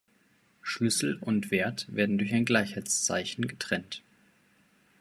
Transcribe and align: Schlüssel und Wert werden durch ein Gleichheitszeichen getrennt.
Schlüssel 0.63 1.19
und 1.21 1.51
Wert 1.51 1.85
werden 1.95 2.17
durch 2.17 2.33
ein 2.33 2.43
Gleichheitszeichen 2.43 3.45
getrennt. 3.47 4.01